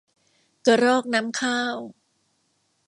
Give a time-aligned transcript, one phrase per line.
[0.65, 1.77] กระรอกน้ำข้าว